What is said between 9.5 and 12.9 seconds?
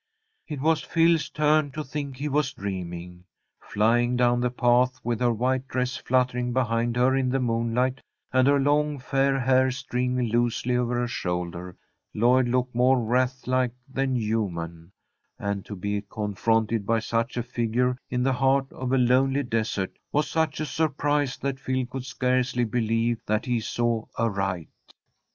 streaming loosely over her shoulder, Lloyd looked